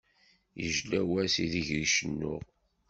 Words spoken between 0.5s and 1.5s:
Yejla wass